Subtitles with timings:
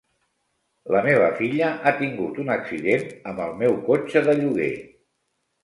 [0.95, 4.75] La meva filla ha tingut un accident amb el meu cotxe de lloguer.